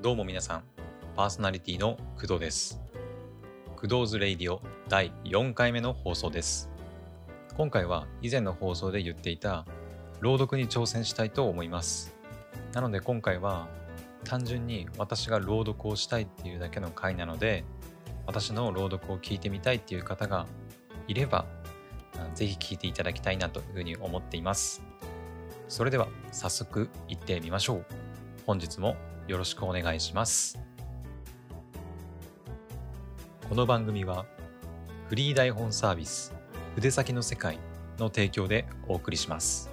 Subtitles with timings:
[0.00, 0.62] どうも皆さん、
[1.16, 2.80] パーソナリティの工藤です。
[3.74, 6.70] 工藤ズレイディオ第4回目の放送です。
[7.56, 9.66] 今回は以前の放送で言っていた
[10.20, 12.14] 朗読に挑戦したいと思います。
[12.74, 13.66] なので今回は
[14.22, 17.64] 単純に私が朗読をしたいっていうだけの回なので、
[18.24, 20.46] 私の朗読を聞いてみたいっていう方が
[21.08, 21.44] いれば、
[22.36, 24.80] ぜひ聞いていただきたいなというふうに思っています。
[25.66, 27.86] それでは早速行ってみましょう。
[28.46, 28.94] 本日も
[29.28, 30.58] よろしくお願いします。
[33.46, 34.24] この番組は
[35.08, 36.34] フリー台本サービス
[36.74, 37.58] 筆先の世界
[37.98, 39.70] の提供でお送りします。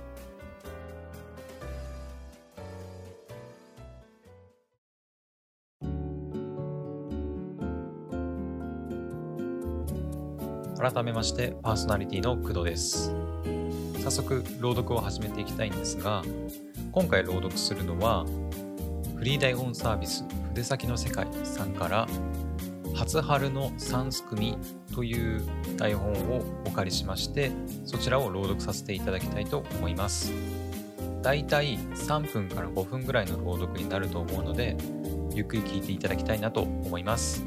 [10.77, 13.13] 改めましてパーソナリティの工藤です。
[14.03, 16.21] 早速朗読を始めていきたいんですが
[16.91, 18.25] 今回朗読するのは
[19.26, 22.07] リー台本サービス筆先の世界さんから
[22.93, 24.55] 初春の三すくみ
[24.93, 25.43] という
[25.77, 27.51] 台本をお借りしまして
[27.85, 30.31] そちらを朗読させていただきたいと思います。
[31.23, 34.77] だいたい3分から5分ぐらいの朗読になると思うので
[35.34, 37.43] ゆっくり聞いていただきたいなと思います。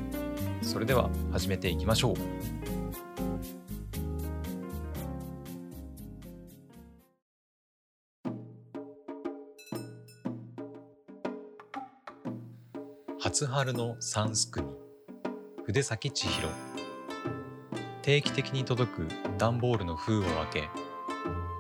[0.63, 2.58] それでは始めていきましょう。
[13.21, 14.69] 初春の三すくみ
[15.67, 16.49] 筆先千尋。
[18.01, 20.69] 定期的に届く段ボールの封を開け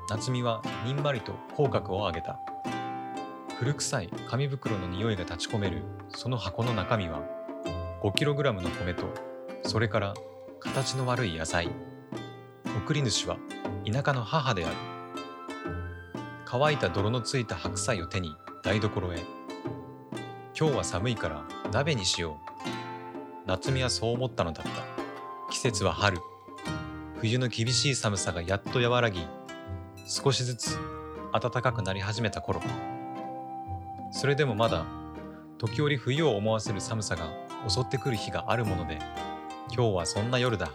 [0.08, 2.38] 夏美はにんまりと口角を上げた。
[3.58, 7.22] 古臭い紙袋の匂いが立ち込めるその箱の中身は
[8.04, 9.06] 5kg の米と
[9.64, 10.14] それから
[10.60, 11.72] 形の悪い野菜。
[12.84, 13.36] 送り主は
[13.84, 14.76] 田舎の母である。
[16.44, 19.37] 乾いた泥のついた白菜を手に台所へ。
[20.60, 22.34] 今日は寒いから鍋にしよう。
[23.46, 25.52] 夏美はそう思ったのだった。
[25.52, 26.18] 季節は春。
[27.20, 29.24] 冬の厳しい寒さがやっと和らぎ、
[30.04, 30.76] 少しずつ
[31.32, 32.60] 暖かくなり始めた頃。
[34.10, 34.84] それでもまだ、
[35.58, 37.28] 時折冬を思わせる寒さが
[37.68, 38.98] 襲ってくる日があるもので、
[39.72, 40.72] 今日はそんな夜だ。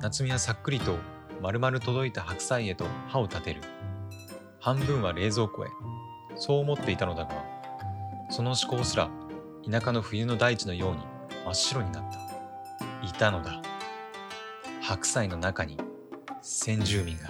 [0.00, 0.96] 夏美はさっくりと
[1.42, 3.60] 丸々届いた白菜へと歯を立てる。
[4.60, 5.68] 半分は冷蔵庫へ。
[6.36, 7.51] そう思っていたのだが、
[8.32, 9.10] その思考すら
[9.70, 11.02] 田舎の冬の大地のように
[11.44, 12.18] 真っ白になった。
[13.06, 13.60] いたのだ。
[14.80, 15.76] 白菜の中に
[16.40, 17.28] 先住民が。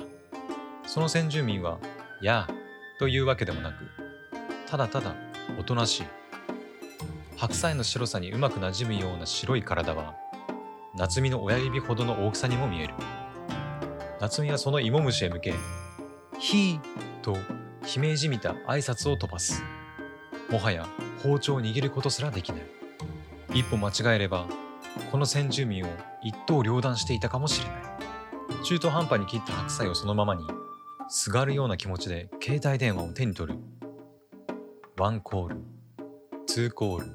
[0.86, 1.80] その先住民は、
[2.22, 2.52] やあ、
[3.00, 3.90] というわけでもなく、
[4.68, 5.16] ただただ
[5.58, 6.06] おとなしい。
[7.36, 10.14] 白菜の白さにうまくなじむような白い体は、
[10.94, 12.94] 夏美の親指ほどの大きさにも見える。
[14.20, 15.54] 夏美はその芋虫へ向け、
[16.38, 19.64] ひーと悲鳴じみた挨拶を飛ばす。
[20.52, 20.86] もはや
[21.22, 22.62] 包丁を握ることすらできない。
[23.54, 24.46] 一歩間違えれば、
[25.10, 25.88] この先住民を
[26.22, 28.62] 一刀両断していたかもしれない。
[28.62, 30.44] 中途半端に切った白菜をそのままに、
[31.08, 33.58] すがるような気持ちで携帯電話を手に取る。
[34.98, 35.56] ワンコール、
[36.46, 37.06] ツーコール。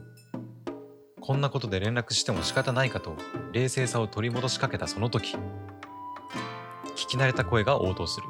[1.21, 3.15] こんなことで連絡しても仕方ないかと
[3.53, 5.35] 冷静さを取り戻しかけたその時、
[6.95, 8.25] 聞き慣れた声が応答する。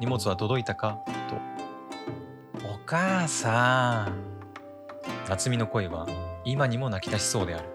[0.00, 0.98] 荷物は届いたか
[2.90, 5.28] 母さん。
[5.28, 6.08] 夏美の声は
[6.44, 7.68] 今にも泣き出しそうである。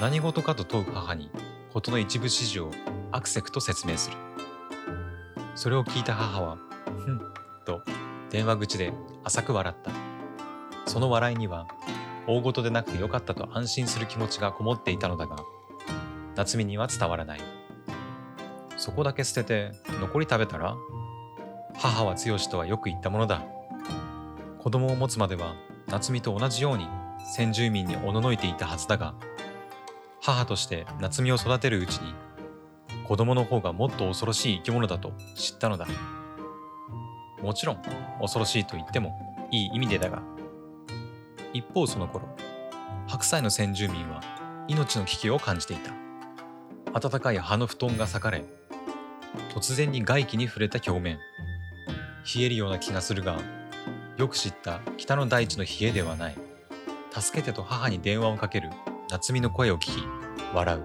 [0.00, 1.30] 何事かと問う母に
[1.72, 2.70] 事の一部始終を
[3.12, 4.16] アクセクと説明する。
[5.54, 7.20] それを聞いた母は、ふん、
[7.64, 7.80] と
[8.28, 8.92] 電話口で
[9.22, 9.92] 浅く笑った。
[10.90, 11.68] その笑いには
[12.26, 15.36] 大事でなくてよかったと安心する気持ちがこもっていたのだが、
[16.34, 17.40] 夏美には伝わらない。
[18.76, 19.70] そこだけ捨てて
[20.00, 20.74] 残り食べたら
[21.74, 23.59] 母は剛とはよく言ったものだ。
[24.62, 25.54] 子供を持つまでは
[25.88, 26.86] 夏美と同じように
[27.34, 29.14] 先住民におののいていたはずだが、
[30.20, 32.12] 母として夏美を育てるうちに、
[33.08, 35.86] 子供の方がもっと恐ろしい生き物だと知ったのだ。
[37.42, 37.82] もちろん、
[38.20, 40.22] 恐ろしいと言ってもいい意味でだが、
[41.54, 42.28] 一方その頃、
[43.08, 44.20] 白菜の先住民は
[44.68, 47.00] 命の危機を感じていた。
[47.00, 48.44] 暖かい葉の布団が裂かれ、
[49.54, 51.18] 突然に外気に触れた表面。
[52.36, 53.38] 冷えるような気がするが、
[54.20, 56.36] よく知った北の大地の冷えではない。
[57.10, 58.68] 助けてと母に電話をかける
[59.10, 60.04] 夏美の声を聞き、
[60.52, 60.84] 笑う。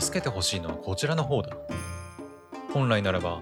[0.00, 1.56] 助けてほしいのはこちらの方だ。
[2.72, 3.40] 本来ならば、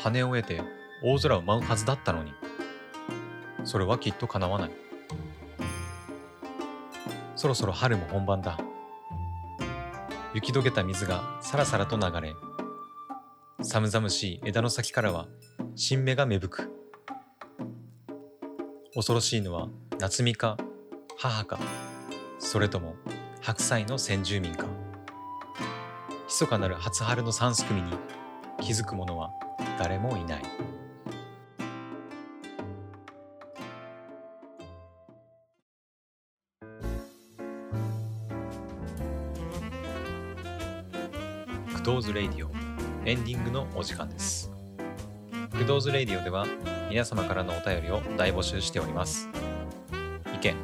[0.00, 0.62] 羽を得て
[1.04, 2.32] 大空を舞うはずだったのに。
[3.64, 4.70] それはきっと叶わない。
[7.36, 8.58] そろそろ春も本番だ。
[10.32, 12.32] 雪解けた水がさらさらと流れ、
[13.60, 15.28] 寒々しい枝の先からは
[15.74, 16.81] 新芽が芽吹く。
[18.94, 19.68] 恐ろしいのは
[19.98, 20.58] 夏美か
[21.16, 21.58] 母か
[22.38, 22.94] それとも
[23.40, 24.66] 白菜の先住民か。
[26.26, 27.90] 密かなる初春の三すくみに
[28.60, 29.30] 気づく者は
[29.78, 30.42] 誰もいない。
[41.74, 42.50] クドーズレイディオ
[43.06, 44.51] エンディングのお時間です。
[45.52, 46.46] クドーズレディオでは
[46.88, 49.28] 皆様からのお便りを大募集しております。
[50.34, 50.56] 意見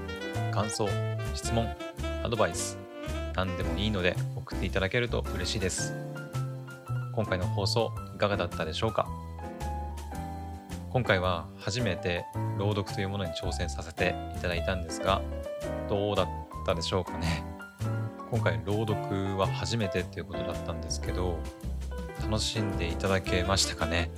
[0.51, 0.89] 感想
[1.35, 1.69] 質問
[2.25, 2.79] アドバイス
[3.37, 5.95] 何でもいいので送っていただけると嬉しいです。
[7.15, 9.07] 今回の放送いかがだったでしょうか？
[10.91, 12.25] 今回は初めて
[12.59, 15.21] 朗読というものに挑戦させていただいたんですが
[15.89, 16.29] どうだっ
[16.65, 17.45] たでしょうかね？
[18.31, 21.39] 今回朗読は初めてっていうことだったんですけど
[22.23, 24.11] 楽しんでいただけましたかね？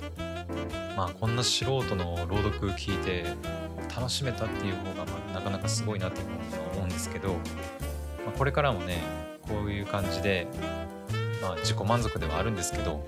[0.95, 3.25] まあこんな素人の朗読聞いて
[3.95, 6.21] 楽しめたっていう方がまあなかなかすごいなって
[6.73, 7.35] 思うんですけど、ま
[8.33, 9.01] あ、これからもね
[9.41, 10.47] こういう感じで
[11.41, 13.05] まあ自己満足ではあるんですけど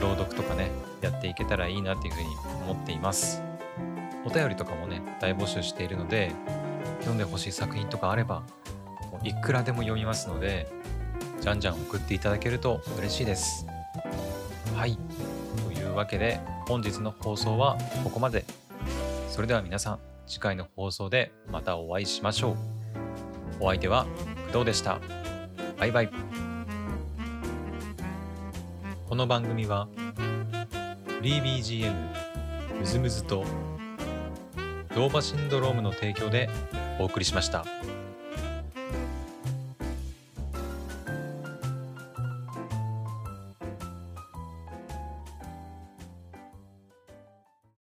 [0.00, 0.70] 朗読とかね
[1.00, 2.26] やっていけたらいいなっていうふうに
[2.68, 3.42] 思っています。
[4.26, 6.32] お便りとかもね大募集しているので
[7.00, 8.40] 読んでほしい作品とかあれば
[9.12, 10.66] もういくらでも読みますので
[11.40, 13.66] じゃんじゃん送っていただけると嬉しいです。
[14.74, 14.98] はい。
[15.66, 18.44] というわけで本日の放送はここまで。
[19.28, 22.56] それでは皆さん次回の放送でまたお会いしましょう。
[23.60, 24.06] お相手は
[24.52, 24.98] 工藤でした。
[25.78, 26.10] バイバイ。
[29.08, 29.88] この番組は
[31.06, 31.94] フリー BGM
[32.80, 33.44] ムズムズと
[34.94, 36.48] ドーバシンドロームの提供で
[36.98, 37.64] お送りしました。